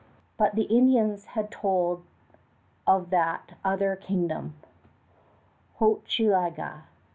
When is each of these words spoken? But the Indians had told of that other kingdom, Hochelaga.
But 0.35 0.55
the 0.55 0.63
Indians 0.63 1.25
had 1.37 1.51
told 1.51 2.03
of 2.87 3.11
that 3.11 3.51
other 3.63 3.95
kingdom, 3.95 4.55
Hochelaga. 5.77 6.85